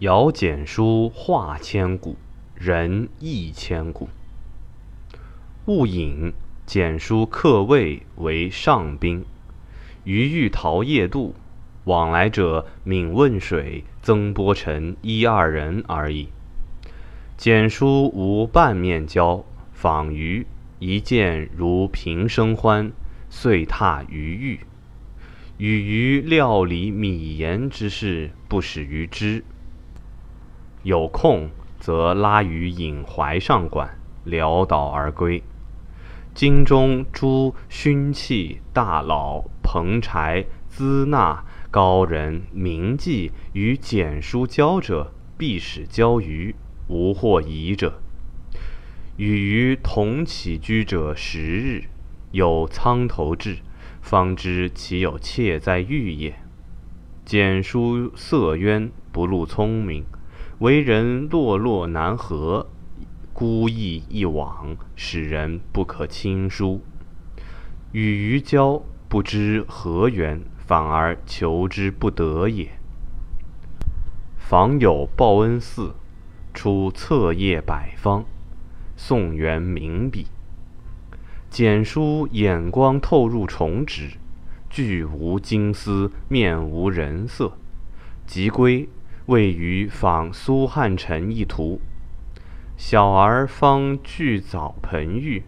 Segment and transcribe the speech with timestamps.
[0.00, 2.16] 遥简书画千古，
[2.54, 4.10] 人亦千古。
[5.64, 6.34] 勿引
[6.66, 9.24] 简书客位为上宾，
[10.04, 11.34] 余欲陶夜渡，
[11.84, 16.28] 往来者泯汶水、曾国城一二人而已。
[17.38, 20.46] 简书无半面交，访余
[20.78, 22.92] 一见如平生欢，
[23.30, 24.60] 遂踏余欲。
[25.56, 29.42] 与余料理米盐之事，不始于之。
[30.86, 31.50] 有空
[31.80, 35.42] 则拉于隐怀上馆，潦倒而归。
[36.32, 46.54] 京中诸勋戚、大佬、彭柴、资纳、高人、名妓与简书交者，必使交于，
[46.86, 48.00] 无或疑者。
[49.16, 51.86] 与于同起居者十日，
[52.30, 53.56] 有苍头至，
[54.00, 56.38] 方知其有妾在狱也。
[57.24, 60.04] 简书色渊，不露聪明。
[60.60, 62.66] 为人落落难合，
[63.34, 66.80] 孤意一往，使人不可亲疏。
[67.92, 72.70] 与余交，不知何缘，反而求之不得也。
[74.38, 75.94] 访友报恩寺，
[76.54, 78.24] 出册页百方，
[78.96, 80.28] 宋元名笔。
[81.50, 84.12] 简书眼光透入重纸，
[84.70, 87.52] 句无金丝，面无人色，
[88.26, 88.88] 即归。
[89.26, 91.80] 位于仿苏汉臣一图，
[92.76, 95.42] 小儿方具澡盆浴，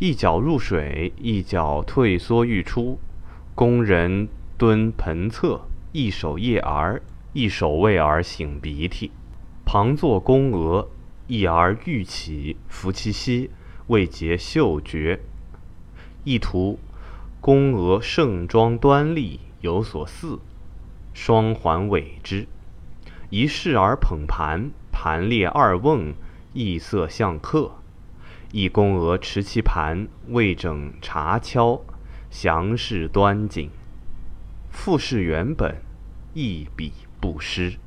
[0.00, 2.98] 一脚入水，一脚退缩欲出。
[3.54, 4.26] 工人
[4.58, 5.60] 蹲盆侧，
[5.92, 7.00] 一手掖儿，
[7.32, 9.12] 一手为儿擤鼻涕。
[9.64, 10.88] 旁坐宫娥，
[11.28, 13.50] 一儿欲起，扶其膝，
[13.86, 15.20] 未结嗅觉。
[16.24, 16.80] 一图，
[17.40, 20.40] 宫娥盛装端丽，有所似，
[21.14, 22.48] 双环委之。
[23.34, 26.12] 一侍儿捧盘，盘列二瓮，
[26.52, 27.76] 异色相克。
[28.50, 31.80] 一宫娥持其盘，未整茶敲，
[32.28, 33.70] 详事端谨。
[34.68, 35.80] 复是原本，
[36.34, 36.92] 一笔
[37.22, 37.78] 不失。